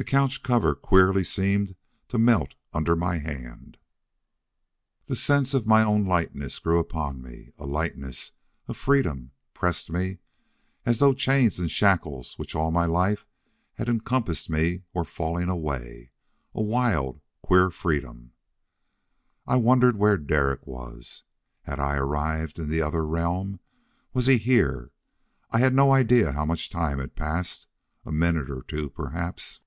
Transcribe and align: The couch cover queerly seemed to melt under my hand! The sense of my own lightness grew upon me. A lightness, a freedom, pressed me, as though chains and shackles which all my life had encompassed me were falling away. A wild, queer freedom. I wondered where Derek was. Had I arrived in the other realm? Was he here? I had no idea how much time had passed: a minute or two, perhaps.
The 0.00 0.04
couch 0.04 0.44
cover 0.44 0.76
queerly 0.76 1.24
seemed 1.24 1.74
to 2.06 2.18
melt 2.18 2.54
under 2.72 2.94
my 2.94 3.18
hand! 3.18 3.78
The 5.06 5.16
sense 5.16 5.54
of 5.54 5.66
my 5.66 5.82
own 5.82 6.04
lightness 6.04 6.60
grew 6.60 6.78
upon 6.78 7.20
me. 7.20 7.50
A 7.58 7.66
lightness, 7.66 8.30
a 8.68 8.74
freedom, 8.74 9.32
pressed 9.54 9.90
me, 9.90 10.18
as 10.86 11.00
though 11.00 11.14
chains 11.14 11.58
and 11.58 11.68
shackles 11.68 12.38
which 12.38 12.54
all 12.54 12.70
my 12.70 12.84
life 12.84 13.26
had 13.74 13.88
encompassed 13.88 14.48
me 14.48 14.84
were 14.94 15.02
falling 15.02 15.48
away. 15.48 16.12
A 16.54 16.62
wild, 16.62 17.20
queer 17.42 17.68
freedom. 17.68 18.30
I 19.48 19.56
wondered 19.56 19.96
where 19.96 20.16
Derek 20.16 20.64
was. 20.64 21.24
Had 21.62 21.80
I 21.80 21.96
arrived 21.96 22.60
in 22.60 22.68
the 22.70 22.82
other 22.82 23.04
realm? 23.04 23.58
Was 24.14 24.26
he 24.28 24.38
here? 24.38 24.92
I 25.50 25.58
had 25.58 25.74
no 25.74 25.90
idea 25.92 26.30
how 26.30 26.44
much 26.44 26.70
time 26.70 27.00
had 27.00 27.16
passed: 27.16 27.66
a 28.06 28.12
minute 28.12 28.48
or 28.48 28.62
two, 28.62 28.90
perhaps. 28.90 29.62